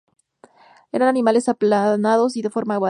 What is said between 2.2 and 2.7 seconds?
y de